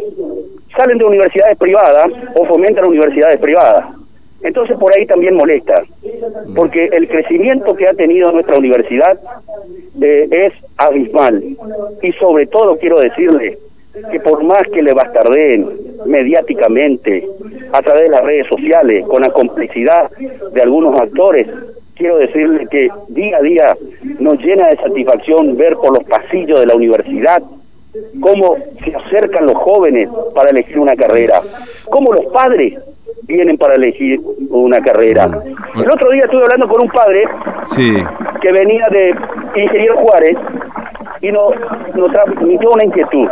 salen 0.76 0.98
de 0.98 1.04
universidades 1.04 1.58
privadas 1.58 2.06
o 2.34 2.44
fomentan 2.46 2.86
universidades 2.86 3.38
privadas. 3.40 3.86
Entonces 4.42 4.76
por 4.78 4.96
ahí 4.96 5.04
también 5.06 5.34
molesta, 5.34 5.82
porque 6.54 6.88
el 6.92 7.08
crecimiento 7.08 7.74
que 7.74 7.88
ha 7.88 7.94
tenido 7.94 8.30
nuestra 8.30 8.56
universidad 8.56 9.18
eh, 10.00 10.28
es 10.30 10.52
abismal. 10.76 11.42
Y 12.02 12.12
sobre 12.12 12.46
todo 12.46 12.78
quiero 12.78 13.00
decirle 13.00 13.58
que 14.12 14.20
por 14.20 14.44
más 14.44 14.62
que 14.72 14.82
le 14.82 14.92
bastardeen 14.92 15.68
mediáticamente, 16.06 17.26
a 17.72 17.82
través 17.82 18.04
de 18.04 18.10
las 18.10 18.22
redes 18.22 18.46
sociales, 18.46 19.04
con 19.06 19.22
la 19.22 19.30
complicidad 19.30 20.10
de 20.52 20.62
algunos 20.62 20.98
actores, 21.00 21.48
quiero 21.98 22.16
decirle 22.18 22.66
que 22.70 22.88
día 23.08 23.36
a 23.36 23.42
día 23.42 23.76
nos 24.20 24.38
llena 24.38 24.68
de 24.68 24.76
satisfacción 24.76 25.56
ver 25.56 25.74
por 25.76 25.98
los 25.98 26.04
pasillos 26.04 26.60
de 26.60 26.66
la 26.66 26.76
universidad 26.76 27.42
cómo 28.20 28.56
se 28.84 28.94
acercan 28.94 29.46
los 29.46 29.56
jóvenes 29.56 30.08
para 30.34 30.50
elegir 30.50 30.78
una 30.78 30.94
carrera, 30.94 31.40
cómo 31.90 32.12
los 32.12 32.26
padres 32.26 32.74
vienen 33.22 33.58
para 33.58 33.74
elegir 33.74 34.20
una 34.50 34.78
carrera. 34.80 35.24
El 35.74 35.90
otro 35.90 36.10
día 36.10 36.22
estuve 36.24 36.42
hablando 36.42 36.68
con 36.68 36.82
un 36.82 36.88
padre 36.88 37.24
que 38.40 38.52
venía 38.52 38.86
de 38.90 39.14
Ingeniero 39.60 39.96
Juárez 39.98 40.36
y 41.20 41.32
nos, 41.32 41.52
nos 41.94 42.12
transmitió 42.12 42.70
una 42.70 42.84
inquietud. 42.84 43.28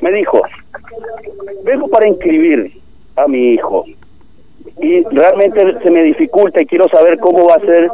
Me 0.00 0.12
dijo, 0.12 0.40
vengo 1.64 1.88
para 1.88 2.06
inscribir 2.08 2.72
a 3.16 3.26
mi 3.26 3.54
hijo 3.54 3.84
y 4.80 5.02
realmente 5.04 5.78
se 5.82 5.90
me 5.90 6.02
dificulta 6.02 6.62
y 6.62 6.66
quiero 6.66 6.88
saber 6.88 7.18
cómo 7.18 7.46
va 7.46 7.56
a 7.56 7.60
ser 7.60 7.88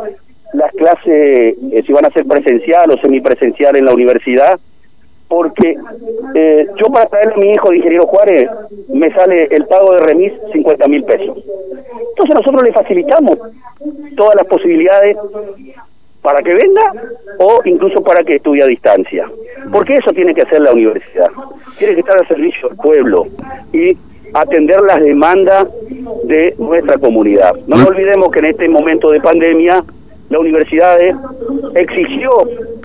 las 0.52 0.72
clases, 0.72 1.06
eh, 1.72 1.82
si 1.86 1.92
van 1.92 2.06
a 2.06 2.10
ser 2.10 2.24
presencial 2.24 2.90
o 2.90 2.98
semipresencial 2.98 3.76
en 3.76 3.84
la 3.84 3.92
universidad, 3.92 4.58
porque 5.28 5.76
eh, 6.34 6.66
yo 6.76 6.86
para 6.90 7.06
traerle 7.06 7.34
a 7.34 7.38
mi 7.38 7.52
hijo 7.52 7.68
de 7.70 7.76
ingeniero 7.76 8.06
Juárez 8.06 8.48
me 8.88 9.12
sale 9.12 9.44
el 9.50 9.66
pago 9.66 9.92
de 9.94 10.00
remis 10.00 10.32
50 10.52 10.88
mil 10.88 11.04
pesos. 11.04 11.36
Entonces 12.10 12.34
nosotros 12.34 12.62
le 12.62 12.72
facilitamos 12.72 13.38
todas 14.16 14.36
las 14.36 14.46
posibilidades 14.46 15.16
para 16.22 16.42
que 16.42 16.52
venga 16.52 16.92
o 17.38 17.60
incluso 17.64 18.02
para 18.02 18.24
que 18.24 18.36
estudie 18.36 18.62
a 18.62 18.66
distancia. 18.66 19.30
Porque 19.70 19.94
eso 19.94 20.12
tiene 20.12 20.34
que 20.34 20.42
hacer 20.42 20.62
la 20.62 20.72
universidad. 20.72 21.28
Tiene 21.78 21.94
que 21.94 22.00
estar 22.00 22.16
al 22.18 22.26
servicio 22.26 22.68
del 22.68 22.78
pueblo. 22.78 23.26
Y 23.72 23.96
atender 24.34 24.80
las 24.82 25.00
demandas 25.00 25.66
de 26.24 26.54
nuestra 26.58 26.98
comunidad. 26.98 27.52
No 27.66 27.76
nos 27.76 27.88
olvidemos 27.88 28.30
que 28.30 28.40
en 28.40 28.44
este 28.46 28.68
momento 28.68 29.10
de 29.10 29.20
pandemia 29.20 29.84
la 30.30 30.38
universidad 30.38 30.98
exigió 31.74 32.30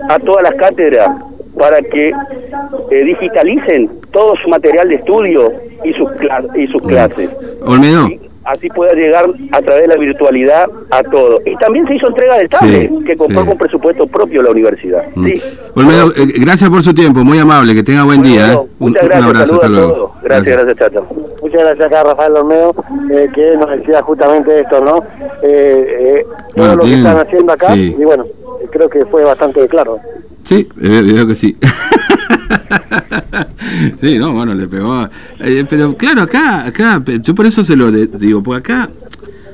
a 0.10 0.20
todas 0.20 0.44
las 0.44 0.54
cátedras 0.54 1.10
para 1.58 1.82
que 1.82 2.10
eh, 2.10 3.04
digitalicen 3.04 3.90
todo 4.12 4.34
su 4.42 4.50
material 4.50 4.90
de 4.90 4.96
estudio 4.96 5.52
y 5.84 5.94
sus, 5.94 6.08
y 6.56 6.68
sus 6.68 6.82
clases. 6.82 7.30
Olmedo 7.66 8.08
así 8.46 8.68
pueda 8.70 8.94
llegar 8.94 9.26
a 9.52 9.62
través 9.62 9.84
de 9.84 9.88
la 9.88 9.98
virtualidad 9.98 10.70
a 10.92 11.04
todo. 11.04 11.40
Y 11.46 11.56
también 11.58 11.88
se 11.88 11.96
hizo 11.96 12.08
entrega 12.08 12.38
del 12.38 12.50
tablet, 12.50 12.92
que 13.06 13.16
compró 13.16 13.46
con 13.46 13.58
presupuesto 13.58 14.08
propio 14.08 14.44
la 14.44 14.52
universidad. 14.52 15.04
Mm. 15.16 15.26
Sí. 15.28 15.42
Olmedo, 15.76 16.12
eh, 16.16 16.28
gracias 16.40 16.70
por 16.70 16.84
su 16.84 16.94
tiempo, 16.94 17.24
muy 17.24 17.40
amable, 17.40 17.74
que 17.74 17.84
tenga 17.84 18.04
buen 18.04 18.22
día. 18.22 18.54
¿eh? 18.54 18.60
Muchas 18.80 19.04
gracias, 19.04 19.24
un 19.24 19.36
abrazo, 19.36 19.54
hasta 19.56 19.70
luego. 19.70 20.16
Gracias, 20.24 20.58
gracias, 20.58 20.78
Chacho. 20.78 21.08
Muchas 21.54 21.68
gracias 21.68 21.86
acá 21.86 22.04
Rafael 22.04 22.36
Olmedo, 22.36 22.76
eh, 23.12 23.30
que 23.32 23.56
nos 23.56 23.70
decía 23.70 24.02
justamente 24.02 24.62
esto, 24.62 24.84
¿no? 24.84 25.04
Eh, 25.44 26.26
todo 26.56 26.78
lo 26.78 26.84
que 26.84 26.96
están 26.96 27.18
haciendo 27.18 27.54
acá, 27.54 27.76
y 27.76 28.04
bueno, 28.04 28.26
creo 28.72 28.90
que 28.90 29.06
fue 29.06 29.24
bastante 29.24 29.68
claro. 29.68 30.00
Sí, 30.42 30.68
veo 30.76 31.28
que 31.28 31.36
sí. 31.36 31.56
sí, 34.02 34.18
no, 34.18 34.34
bueno, 34.34 34.56
le 34.56 34.68
pegó. 34.68 35.08
Eh, 35.42 35.64
pero 35.70 35.96
claro, 35.96 36.24
acá, 36.24 36.66
acá, 36.66 37.04
yo 37.22 37.36
por 37.36 37.46
eso 37.46 37.64
se 37.64 37.76
lo 37.76 37.92
digo, 37.92 38.42
porque 38.42 38.74
acá 38.74 38.90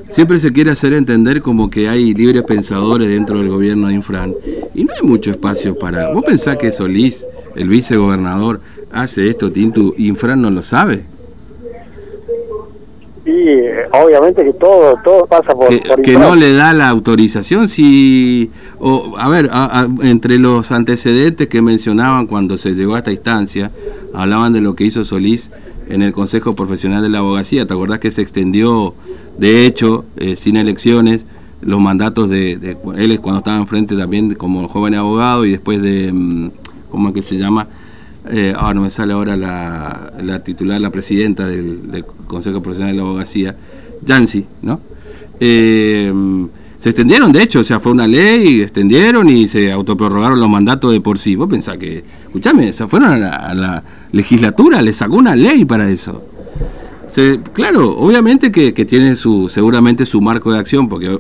siempre 0.08 0.40
se 0.40 0.54
quiere 0.54 0.72
hacer 0.72 0.94
entender 0.94 1.42
como 1.42 1.70
que 1.70 1.90
hay 1.90 2.14
libres 2.14 2.44
pensadores 2.44 3.10
dentro 3.10 3.40
del 3.40 3.50
gobierno 3.50 3.90
de 3.90 3.96
Infran 3.96 4.34
y 4.74 4.86
no 4.86 4.94
hay 4.94 5.06
mucho 5.06 5.32
espacio 5.32 5.78
para. 5.78 6.14
¿Vos 6.14 6.24
pensás 6.24 6.56
que 6.56 6.72
Solís, 6.72 7.28
el 7.58 7.68
vicegobernador, 7.68 8.62
hace 8.90 9.30
esto, 9.30 9.52
Tintu, 9.52 9.94
y 9.98 10.08
Infran 10.08 10.42
no 10.42 10.50
lo 10.50 10.64
sabe? 10.64 11.19
Sí, 13.30 13.36
obviamente 13.92 14.44
que 14.44 14.54
todo 14.54 14.96
todo 15.04 15.28
pasa 15.28 15.54
por 15.54 15.68
que, 16.02 16.18
no 16.18 16.36
le 16.36 16.54
da 16.54 16.74
la 16.74 16.90
autorización 16.90 17.68
si 17.68 18.50
o 18.80 19.16
a 19.20 19.30
ver 19.30 19.52
entre 20.02 20.40
los 20.40 20.72
antecedentes 20.72 21.48
que 21.48 21.62
mencionaban 21.62 22.26
cuando 22.26 22.58
se 22.58 22.74
llegó 22.74 22.96
a 22.96 23.00
esta 23.00 23.12
instancia 23.12 23.70
hablaban 24.16 24.52
de 24.52 24.62
lo 24.62 24.76
que 24.76 24.86
hizo 24.86 25.06
Solís 25.06 25.52
en 25.90 26.02
el 26.02 26.12
Consejo 26.12 26.56
Profesional 26.56 27.04
de 27.04 27.10
la 27.10 27.20
Abogacía. 27.20 27.68
Te 27.68 27.74
acordás 27.74 28.00
que 28.00 28.10
se 28.10 28.24
extendió 28.24 28.96
de 29.38 29.68
hecho 29.68 30.06
eh, 30.18 30.36
sin 30.36 30.58
elecciones 30.58 31.28
los 31.62 31.80
mandatos 31.80 32.30
de, 32.30 32.58
de, 32.58 32.78
él 32.98 33.20
cuando 33.22 33.40
estaba 33.40 33.58
enfrente 33.58 33.96
también 33.96 34.34
como 34.34 34.68
joven 34.70 34.96
abogado 34.96 35.46
y 35.46 35.52
después 35.52 35.80
de 35.84 36.12
mm, 36.12 36.50
cómo 36.90 37.10
es 37.10 37.14
que 37.14 37.22
se 37.22 37.38
llama 37.38 37.68
eh, 38.32 38.54
ahora 38.56 38.80
me 38.80 38.90
sale 38.90 39.14
ahora 39.14 39.36
la, 39.36 40.44
titular, 40.44 40.80
la 40.80 40.92
presidenta 40.92 41.48
del, 41.48 42.06
Consejo 42.28 42.62
Profesional 42.62 42.96
de 42.96 43.02
la 43.02 43.08
Abogacía, 43.08 43.56
Yancy, 44.06 44.46
¿no? 44.62 44.80
Eh, 45.40 46.14
se 46.80 46.92
extendieron, 46.92 47.34
de 47.34 47.44
hecho, 47.44 47.60
o 47.60 47.64
sea, 47.64 47.82
fue 47.82 47.92
una 47.92 48.08
ley, 48.08 48.62
extendieron 48.62 49.30
y 49.30 49.48
se 49.48 49.70
autoprorrogaron 49.70 50.40
los 50.40 50.48
mandatos 50.48 50.94
de 50.94 51.02
por 51.02 51.20
sí. 51.20 51.36
Vos 51.36 51.50
pensás 51.50 51.78
que, 51.78 52.06
escúchame, 52.24 52.72
se 52.72 52.88
fueron 52.88 53.22
a 53.22 53.54
la, 53.54 53.84
legislatura, 54.14 54.82
le 54.82 54.94
sacó 54.94 55.18
una 55.18 55.36
ley 55.36 55.66
para 55.66 55.90
eso. 55.90 56.24
claro, 57.52 57.98
obviamente 57.98 58.50
que, 58.50 58.72
tiene 58.86 59.18
su, 59.18 59.50
seguramente 59.50 60.06
su 60.06 60.22
marco 60.22 60.54
de 60.54 60.60
acción, 60.60 60.88
porque 60.88 61.18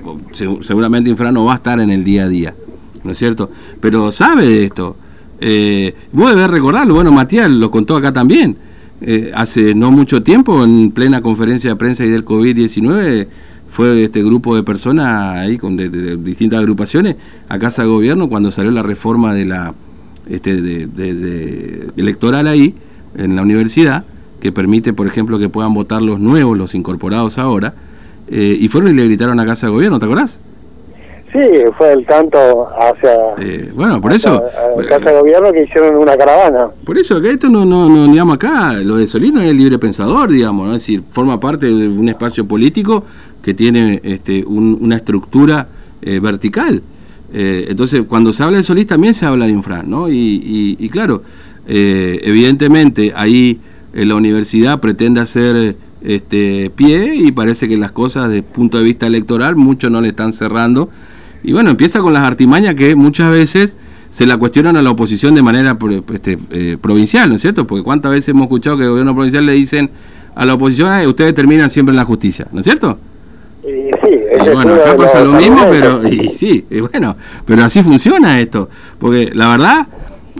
seguramente 0.61 1.09
Infra 1.09 1.29
no 1.33 1.43
va 1.43 1.53
a 1.53 1.55
estar 1.57 1.81
en 1.81 1.89
el 1.89 2.05
día 2.05 2.23
a 2.23 2.29
día, 2.29 2.55
¿no 3.03 3.11
es 3.11 3.17
cierto? 3.17 3.51
Pero 3.81 4.13
sabe 4.13 4.47
de 4.47 4.63
esto. 4.63 4.95
Eh, 5.41 5.95
vos 6.11 6.35
debés 6.35 6.49
recordarlo, 6.49 6.95
bueno, 6.95 7.11
Matías 7.11 7.49
lo 7.49 7.71
contó 7.71 7.95
acá 7.95 8.11
también. 8.13 8.57
Eh, 9.01 9.31
hace 9.33 9.73
no 9.75 9.91
mucho 9.91 10.23
tiempo, 10.23 10.63
en 10.63 10.91
plena 10.91 11.21
conferencia 11.21 11.69
de 11.69 11.75
prensa 11.77 12.03
y 12.03 12.09
del 12.09 12.25
COVID-19, 12.25 13.27
fue 13.69 14.03
este 14.03 14.23
grupo 14.23 14.55
de 14.55 14.63
personas 14.63 15.37
ahí 15.37 15.57
con 15.57 15.77
de, 15.77 16.17
distintas 16.17 16.59
agrupaciones 16.59 17.15
a 17.47 17.59
Casa 17.59 17.83
de 17.83 17.87
Gobierno 17.87 18.27
cuando 18.27 18.51
salió 18.51 18.71
la 18.71 18.83
reforma 18.83 19.33
de 19.33 19.45
la 19.45 19.73
este, 20.27 20.61
de- 20.61 21.91
electoral 21.95 22.47
ahí, 22.47 22.75
en 23.17 23.35
la 23.35 23.41
universidad, 23.41 24.05
que 24.41 24.51
permite, 24.51 24.93
por 24.93 25.07
ejemplo, 25.07 25.39
que 25.39 25.49
puedan 25.49 25.73
votar 25.73 26.01
los 26.01 26.19
nuevos, 26.19 26.57
los 26.57 26.75
incorporados 26.75 27.37
ahora, 27.37 27.73
eh, 28.27 28.57
y 28.59 28.67
fueron 28.67 28.91
y 28.91 28.93
le 28.93 29.05
gritaron 29.05 29.39
a 29.39 29.45
Casa 29.45 29.67
de 29.67 29.73
Gobierno, 29.73 29.99
¿te 29.99 30.05
acordás? 30.05 30.39
Sí, 31.31 31.39
fue 31.77 31.93
el 31.93 32.05
tanto 32.07 32.67
hacia... 32.79 33.11
Eh, 33.39 33.71
bueno, 33.75 34.01
por 34.01 34.13
eso... 34.13 34.43
a- 34.43 34.81
a 34.81 34.83
Casa 34.85 35.11
de 35.11 35.19
Gobierno 35.19 35.51
que 35.51 35.63
hicieron 35.63 35.95
una 35.95 36.17
caravana. 36.17 36.69
Por 36.83 36.97
eso, 36.97 37.21
que 37.21 37.29
esto 37.29 37.49
no, 37.49 37.65
no, 37.65 37.87
no, 37.87 38.07
digamos 38.07 38.35
acá, 38.35 38.73
lo 38.83 38.95
de 38.97 39.05
Solino 39.05 39.39
es 39.41 39.49
el 39.51 39.57
libre 39.57 39.77
pensador, 39.77 40.31
digamos, 40.31 40.65
¿no? 40.67 40.75
es 40.75 40.81
decir, 40.81 41.03
forma 41.09 41.39
parte 41.39 41.67
de 41.67 41.87
un 41.87 42.09
espacio 42.09 42.47
político 42.47 43.03
que 43.43 43.53
tiene 43.53 43.99
este, 44.03 44.43
un- 44.45 44.77
una 44.81 44.95
estructura 44.95 45.67
eh, 46.01 46.19
vertical. 46.19 46.81
Eh, 47.31 47.67
entonces, 47.69 48.01
cuando 48.07 48.33
se 48.33 48.41
habla 48.41 48.57
de 48.57 48.63
Solís 48.63 48.87
también 48.87 49.13
se 49.13 49.25
habla 49.27 49.45
de 49.45 49.51
Infran, 49.51 49.87
¿no? 49.87 50.09
Y, 50.09 50.13
y- 50.43 50.77
y 50.79 50.89
claro, 50.89 51.21
eh, 51.67 52.19
evidentemente 52.23 53.13
ahí 53.15 53.59
eh, 53.93 54.03
la 54.05 54.15
universidad 54.15 54.79
pretende 54.79 55.21
hacer 55.21 55.75
este 56.01 56.71
pie 56.75 57.13
y 57.15 57.31
parece 57.31 57.67
que 57.67 57.77
las 57.77 57.91
cosas 57.91 58.29
desde 58.29 58.37
el 58.39 58.43
punto 58.45 58.77
de 58.79 58.83
vista 58.85 59.05
electoral 59.05 59.55
muchos 59.57 59.91
no 59.91 60.01
le 60.01 60.07
están 60.09 60.33
cerrando. 60.33 60.89
Y 61.43 61.53
bueno, 61.53 61.69
empieza 61.69 62.01
con 62.01 62.13
las 62.13 62.23
artimañas 62.23 62.75
que 62.75 62.95
muchas 62.95 63.31
veces 63.31 63.77
se 64.09 64.25
la 64.25 64.37
cuestionan 64.37 64.75
a 64.75 64.81
la 64.81 64.89
oposición 64.91 65.35
de 65.35 65.41
manera 65.41 65.77
este, 66.13 66.37
eh, 66.51 66.77
provincial, 66.81 67.29
¿no 67.29 67.35
es 67.35 67.41
cierto? 67.41 67.67
Porque 67.67 67.83
cuántas 67.83 68.11
veces 68.11 68.29
hemos 68.29 68.43
escuchado 68.43 68.77
que 68.77 68.83
el 68.83 68.89
gobierno 68.89 69.13
provincial 69.13 69.45
le 69.45 69.53
dicen 69.53 69.91
a 70.35 70.45
la 70.45 70.55
oposición, 70.55 70.91
"Ay, 70.91 71.05
ustedes 71.07 71.33
terminan 71.35 71.69
siempre 71.69 71.91
en 71.91 71.97
la 71.97 72.05
justicia, 72.05 72.47
¿no 72.51 72.59
es 72.59 72.65
cierto? 72.65 72.97
Y 73.63 73.67
sí, 73.67 74.15
Y 74.47 74.53
bueno, 74.53 74.73
acá 74.75 74.95
pasa 74.97 75.23
lo 75.23 75.33
mismo, 75.33 75.65
pero 75.69 76.07
y 76.07 76.29
sí, 76.29 76.65
y 76.69 76.79
bueno, 76.79 77.15
pero 77.45 77.63
así 77.63 77.83
funciona 77.83 78.39
esto. 78.39 78.69
Porque 78.97 79.31
la 79.33 79.49
verdad, 79.49 79.87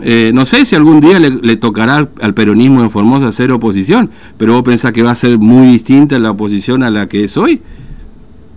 eh, 0.02 0.32
no 0.34 0.44
sé 0.46 0.64
si 0.64 0.74
algún 0.74 1.00
día 1.00 1.18
le, 1.20 1.30
le 1.30 1.56
tocará 1.56 1.96
al, 1.98 2.10
al 2.22 2.34
peronismo 2.34 2.82
en 2.82 2.90
Formosa 2.90 3.28
hacer 3.28 3.52
oposición, 3.52 4.10
pero 4.38 4.54
vos 4.54 4.62
pensás 4.62 4.92
que 4.92 5.02
va 5.02 5.10
a 5.10 5.14
ser 5.14 5.38
muy 5.38 5.66
distinta 5.66 6.18
la 6.18 6.30
oposición 6.30 6.82
a 6.82 6.90
la 6.90 7.08
que 7.08 7.24
es 7.24 7.36
hoy. 7.36 7.60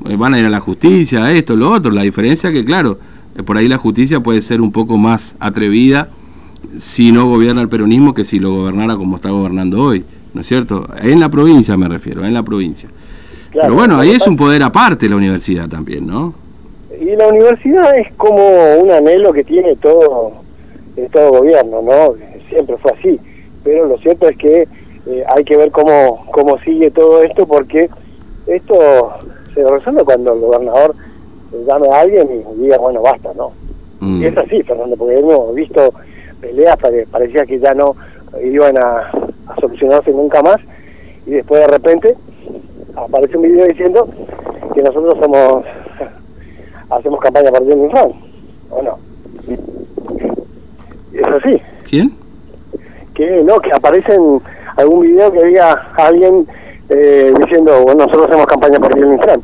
Eh, 0.07 0.15
Van 0.17 0.33
a 0.33 0.39
ir 0.39 0.45
a 0.45 0.49
la 0.49 0.59
justicia, 0.59 1.31
esto, 1.31 1.55
lo 1.55 1.71
otro. 1.71 1.91
La 1.91 2.01
diferencia 2.01 2.51
que, 2.51 2.65
claro, 2.65 2.97
eh, 3.37 3.43
por 3.43 3.57
ahí 3.57 3.67
la 3.67 3.77
justicia 3.77 4.19
puede 4.19 4.41
ser 4.41 4.61
un 4.61 4.71
poco 4.71 4.97
más 4.97 5.35
atrevida 5.39 6.09
si 6.77 7.11
no 7.11 7.27
gobierna 7.27 7.61
el 7.61 7.69
peronismo 7.69 8.13
que 8.13 8.23
si 8.23 8.39
lo 8.39 8.53
gobernara 8.53 8.95
como 8.95 9.17
está 9.17 9.29
gobernando 9.29 9.81
hoy, 9.81 10.03
¿no 10.33 10.41
es 10.41 10.47
cierto? 10.47 10.87
En 11.01 11.19
la 11.19 11.29
provincia 11.29 11.77
me 11.77 11.87
refiero, 11.87 12.25
en 12.25 12.33
la 12.33 12.43
provincia. 12.43 12.89
Claro, 13.51 13.67
Pero 13.67 13.75
bueno, 13.75 13.97
ahí 13.99 14.11
es 14.11 14.25
un 14.27 14.35
poder 14.35 14.63
aparte 14.63 15.07
la 15.07 15.15
universidad 15.15 15.69
también, 15.69 16.07
¿no? 16.07 16.33
Y 16.99 17.15
la 17.15 17.27
universidad 17.27 17.97
es 17.97 18.11
como 18.17 18.75
un 18.77 18.91
anhelo 18.91 19.33
que 19.33 19.43
tiene 19.43 19.75
todo, 19.75 20.33
eh, 20.95 21.07
todo 21.11 21.39
gobierno, 21.39 21.81
¿no? 21.81 22.13
Siempre 22.49 22.77
fue 22.77 22.91
así. 22.91 23.19
Pero 23.63 23.87
lo 23.87 23.97
cierto 23.99 24.27
es 24.27 24.37
que 24.37 24.67
eh, 25.05 25.23
hay 25.35 25.43
que 25.43 25.57
ver 25.57 25.71
cómo, 25.71 26.25
cómo 26.31 26.57
sigue 26.59 26.91
todo 26.91 27.23
esto, 27.23 27.45
porque 27.45 27.89
esto 28.47 28.79
se 29.53 29.69
resuelve 29.69 30.03
cuando 30.03 30.33
el 30.33 30.39
gobernador 30.39 30.95
llame 31.65 31.89
a 31.89 32.01
alguien 32.01 32.29
y 32.57 32.61
diga, 32.61 32.77
bueno, 32.77 33.01
basta, 33.01 33.31
¿no? 33.35 33.51
Mm. 33.99 34.21
Y 34.21 34.25
es 34.25 34.37
así, 34.37 34.63
Fernando, 34.63 34.95
porque 34.97 35.19
hemos 35.19 35.53
visto 35.55 35.93
peleas 36.41 36.77
que 36.77 37.07
parecía 37.09 37.45
que 37.45 37.59
ya 37.59 37.73
no 37.73 37.95
iban 38.43 38.77
a, 38.77 39.11
a 39.47 39.55
solucionarse 39.59 40.11
nunca 40.11 40.41
más, 40.41 40.57
y 41.25 41.31
después 41.31 41.61
de 41.61 41.67
repente 41.67 42.15
aparece 42.95 43.37
un 43.37 43.43
video 43.43 43.67
diciendo 43.67 44.07
que 44.73 44.81
nosotros 44.81 45.15
somos 45.21 45.65
hacemos 46.89 47.19
campaña 47.19 47.51
para 47.51 47.63
el 47.63 47.71
Infran, 47.71 48.11
¿o 48.71 48.81
no? 48.81 48.97
Es 51.13 51.27
así, 51.27 51.61
¿Quién? 51.89 52.23
que 53.13 53.43
no, 53.43 53.59
que 53.59 53.71
aparece 53.71 54.13
en 54.15 54.41
algún 54.77 55.01
video 55.01 55.31
que 55.31 55.45
diga 55.45 55.91
alguien 55.95 56.47
eh, 56.95 57.33
diciendo, 57.41 57.81
bueno, 57.83 58.05
nosotros 58.05 58.27
hacemos 58.27 58.45
campaña 58.45 58.79
por 58.79 58.97
el 58.97 59.13
Infran, 59.13 59.41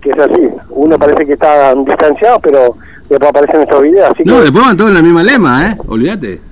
que 0.00 0.10
es 0.10 0.18
así, 0.18 0.48
uno 0.70 0.98
parece 0.98 1.26
que 1.26 1.32
está 1.32 1.74
distanciado, 1.74 2.40
pero 2.40 2.76
después 3.08 3.30
aparecen 3.30 3.62
estos 3.62 3.82
videos, 3.82 4.10
así 4.10 4.22
No, 4.24 4.36
que... 4.36 4.42
después 4.42 4.64
van 4.64 4.76
todos 4.76 4.90
en 4.90 4.96
la 4.96 5.02
misma 5.02 5.22
lema, 5.22 5.66
¿eh? 5.66 5.76
Olvídate. 5.86 6.40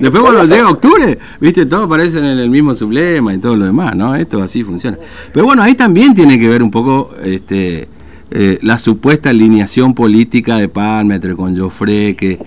después 0.00 0.22
cuando 0.22 0.44
llega 0.44 0.70
octubre, 0.70 1.18
viste, 1.40 1.66
todos 1.66 1.86
aparecen 1.86 2.24
en 2.24 2.38
el 2.38 2.50
mismo 2.50 2.74
sublema 2.74 3.34
y 3.34 3.38
todo 3.38 3.56
lo 3.56 3.64
demás, 3.64 3.96
¿no? 3.96 4.14
Esto 4.14 4.42
así 4.42 4.62
funciona. 4.64 4.98
Pero 5.32 5.44
bueno, 5.44 5.62
ahí 5.62 5.74
también 5.74 6.14
tiene 6.14 6.38
que 6.38 6.48
ver 6.48 6.62
un 6.62 6.70
poco 6.70 7.10
este 7.22 7.88
eh, 8.34 8.58
la 8.62 8.78
supuesta 8.78 9.28
alineación 9.28 9.94
política 9.94 10.56
de 10.56 10.68
Palmetre 10.68 11.36
con 11.36 11.54
Joffre, 11.54 12.16
que 12.16 12.38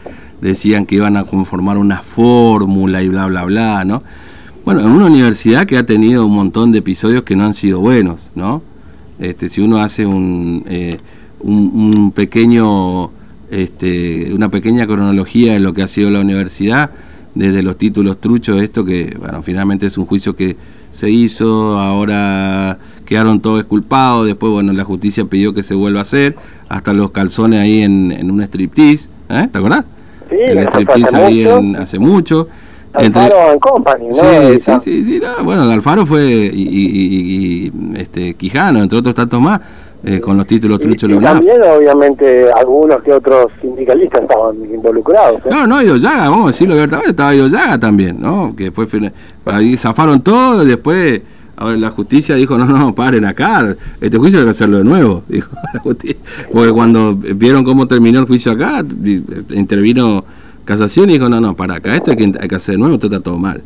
decían 0.42 0.88
que 0.88 0.96
iban 0.96 1.16
a 1.16 1.26
conformar 1.26 1.78
una 1.78 2.02
fórmula 2.02 3.04
y 3.04 3.10
bla, 3.10 3.28
bla, 3.28 3.44
bla, 3.44 3.86
¿no? 3.86 4.02
Bueno, 4.66 4.82
en 4.82 4.92
una 4.92 5.06
universidad 5.06 5.66
que 5.68 5.78
ha 5.78 5.86
tenido 5.86 6.26
un 6.26 6.34
montón 6.34 6.72
de 6.72 6.80
episodios 6.80 7.22
que 7.24 7.36
no 7.36 7.46
han 7.46 7.54
sido 7.54 7.80
buenos, 7.80 8.32
¿no? 8.34 8.64
Este, 9.20 9.48
si 9.48 9.62
uno 9.62 9.78
hace 9.78 10.06
un, 10.08 10.66
eh, 10.68 10.98
un, 11.40 11.72
un 11.74 12.12
pequeño, 12.12 13.12
este, 13.52 14.34
una 14.34 14.50
pequeña 14.50 14.88
cronología 14.88 15.54
de 15.54 15.60
lo 15.60 15.74
que 15.74 15.84
ha 15.84 15.88
sido 15.88 16.10
la 16.10 16.20
universidad, 16.20 16.90
desde 17.36 17.62
los 17.62 17.78
títulos 17.78 18.20
truchos, 18.20 18.60
esto 18.62 18.84
que, 18.84 19.16
bueno, 19.20 19.44
finalmente 19.44 19.86
es 19.86 19.98
un 20.00 20.06
juicio 20.06 20.36
que 20.36 20.56
se 20.92 21.12
hizo, 21.12 21.78
ahora 21.78 22.80
quedaron 23.06 23.42
todos 23.42 23.60
exculpados, 23.60 24.26
después, 24.26 24.52
bueno, 24.52 24.74
la 24.74 24.84
justicia 24.84 25.26
pidió 25.26 25.54
que 25.54 25.62
se 25.62 25.76
vuelva 25.76 26.00
a 26.00 26.04
hacer, 26.04 26.36
hasta 26.70 26.94
los 26.94 27.12
calzones 27.12 27.60
ahí 27.60 27.82
en, 27.84 28.12
en 28.12 28.32
un 28.32 28.42
striptease, 28.42 29.10
¿eh? 29.30 29.48
¿te 29.52 29.58
acordás? 29.60 29.86
Sí, 30.30 30.38
el 30.40 30.58
striptease 30.68 31.16
ahí 31.18 31.44
en- 31.46 31.76
hace 31.76 32.00
mucho. 32.00 32.48
Entre- 33.00 33.22
Alfaro 33.22 33.52
and 33.52 33.60
Company, 33.60 34.08
¿no? 34.08 34.14
Sí, 34.16 34.60
sí, 34.60 34.72
sí, 34.84 35.04
sí, 35.06 35.20
no, 35.20 35.44
bueno, 35.44 35.64
Alfaro 35.64 36.06
fue 36.06 36.24
y, 36.54 36.62
y- 36.62 37.66
y- 37.68 37.72
este, 38.00 38.34
Quijano, 38.36 38.82
entre 38.84 39.00
otros 39.00 39.16
tantos 39.16 39.42
más, 39.42 39.60
eh, 40.04 40.20
con 40.20 40.38
los 40.38 40.46
títulos 40.46 40.78
truchos 40.80 41.10
y 41.10 41.18
también, 41.20 41.62
obviamente, 41.64 42.52
algunos 42.52 43.02
que 43.02 43.12
otros 43.12 43.48
sindicalistas 43.62 44.22
estaban 44.22 44.56
involucrados. 44.64 45.40
¿eh? 45.46 45.50
No, 45.50 45.66
no, 45.66 45.82
Idoyaga, 45.82 46.30
vamos 46.30 46.44
a 46.44 46.48
decirlo 46.48 46.76
abiertamente, 46.76 47.10
estaba 47.12 47.34
Idoyaga 47.34 47.80
también, 47.80 48.22
¿no? 48.22 48.56
Que 48.56 48.66
después 48.66 48.88
ahí 49.46 49.76
zafaron 49.78 50.22
todo 50.22 50.64
y 50.64 50.68
después 50.68 51.22
ahora 51.58 51.78
la 51.78 51.90
justicia 51.90 52.36
dijo, 52.36 52.56
no, 52.58 52.66
no, 52.68 52.94
paren 52.94 53.26
acá, 53.26 53.76
este 54.00 54.18
juicio 54.18 54.40
hay 54.40 54.46
que 54.46 54.52
hacerlo 54.52 54.78
de 54.78 54.84
nuevo, 54.84 55.24
dijo 55.30 55.50
la 55.74 55.80
justicia. 55.80 56.18
Porque 56.52 56.72
cuando 56.72 57.16
vieron 57.16 57.64
cómo 57.64 57.88
terminó 57.88 58.20
el 58.20 58.26
juicio 58.28 58.52
acá, 58.52 58.84
intervino 59.52 60.24
Casación 60.66 61.10
y 61.10 61.14
dijo, 61.14 61.30
no, 61.30 61.40
no, 61.40 61.56
para 61.56 61.76
acá, 61.76 61.96
esto 61.96 62.12
hay 62.12 62.18
que, 62.18 62.32
hay 62.40 62.48
que 62.48 62.56
hacer 62.56 62.74
de 62.76 62.80
nuevo, 62.80 62.96
esto 62.96 63.08
está 63.08 63.20
todo 63.22 63.38
mal. 63.38 63.62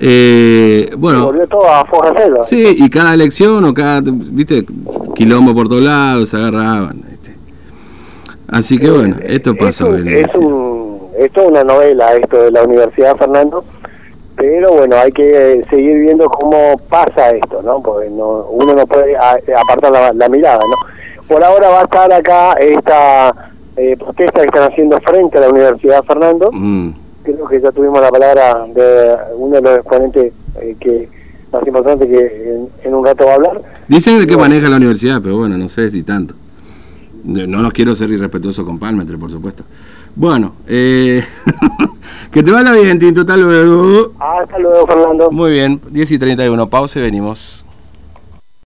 Eh, 0.00 0.90
bueno, 0.98 1.26
Volvió 1.26 1.46
todo 1.46 1.68
a 1.68 1.84
foja 1.86 2.12
cero. 2.16 2.42
Sí, 2.44 2.74
y 2.78 2.90
cada 2.90 3.14
elección 3.14 3.64
o 3.64 3.72
cada, 3.72 4.00
viste, 4.04 4.66
quilombo 5.14 5.54
por 5.54 5.68
todos 5.68 5.82
lados, 5.82 6.28
se 6.30 6.36
agarraban. 6.36 7.00
¿viste? 7.08 7.36
Así 8.48 8.76
que 8.78 8.90
bueno, 8.90 9.16
esto 9.24 9.54
pasa. 9.54 9.84
Es, 9.84 9.90
un- 9.92 10.08
es, 10.08 10.34
un- 10.34 11.00
es 11.16 11.32
toda 11.32 11.46
una 11.46 11.62
novela 11.64 12.12
esto 12.14 12.42
de 12.42 12.50
la 12.50 12.64
Universidad 12.64 13.16
Fernando, 13.16 13.64
pero 14.36 14.72
bueno, 14.72 14.96
hay 14.96 15.12
que 15.12 15.62
seguir 15.70 15.96
viendo 15.98 16.28
cómo 16.28 16.76
pasa 16.88 17.30
esto, 17.30 17.62
¿no? 17.62 17.80
Porque 17.80 18.10
no, 18.10 18.46
uno 18.50 18.74
no 18.74 18.84
puede 18.88 19.16
apartar 19.16 19.92
la, 19.92 20.12
la 20.12 20.28
mirada, 20.28 20.58
¿no? 20.58 20.74
Por 21.28 21.42
ahora 21.44 21.68
va 21.68 21.80
a 21.80 21.84
estar 21.84 22.12
acá 22.12 22.54
esta 22.54 23.52
eh, 23.76 23.96
protesta 23.98 24.40
que 24.40 24.46
están 24.46 24.70
haciendo 24.72 24.98
frente 25.00 25.38
a 25.38 25.40
la 25.42 25.48
Universidad 25.50 26.04
Fernando. 26.04 26.50
Mm, 26.52 26.90
Creo 27.24 27.46
que 27.48 27.60
ya 27.60 27.72
tuvimos 27.72 28.00
la 28.00 28.10
palabra 28.10 28.66
de 28.74 29.16
uno 29.36 29.56
de 29.56 29.62
los 29.62 29.78
exponentes 29.78 30.32
eh, 30.60 30.76
que 30.78 31.08
más 31.52 31.66
importante 31.66 32.06
que 32.06 32.18
en, 32.18 32.68
en 32.84 32.94
un 32.94 33.04
rato 33.04 33.24
va 33.24 33.32
a 33.32 33.34
hablar. 33.36 33.62
Dicen 33.88 34.16
el 34.16 34.26
que 34.26 34.34
Bueno. 34.36 34.50
maneja 34.54 34.68
la 34.68 34.76
universidad, 34.76 35.20
pero 35.22 35.38
bueno, 35.38 35.56
no 35.56 35.68
sé 35.68 35.90
si 35.90 36.02
tanto. 36.02 36.34
No 37.24 37.62
nos 37.62 37.72
quiero 37.72 37.94
ser 37.94 38.10
irrespetuoso 38.10 38.66
con 38.66 38.78
Palmetre, 38.78 39.16
por 39.16 39.30
supuesto. 39.30 39.64
Bueno, 40.14 40.54
eh, 40.68 41.24
que 42.30 42.42
te 42.42 42.50
vaya 42.50 42.72
bien, 42.74 42.98
Tinto. 42.98 43.24
Tal 43.24 43.40
luego. 43.40 44.12
Hasta 44.20 44.58
luego, 44.58 44.86
Fernando. 44.86 45.30
Muy 45.30 45.52
bien, 45.52 45.80
10 45.90 46.10
y 46.12 46.18
31, 46.18 46.68
pausa 46.68 46.98
y 46.98 47.02
venimos. 47.02 47.63